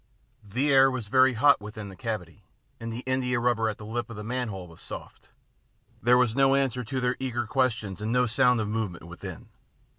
[0.43, 2.41] The air was very hot within the cavity,
[2.79, 5.29] and the indiarubber at the lip of the manhole was soft.
[6.01, 9.49] There was no answer to their eager questions and no sound of movement within.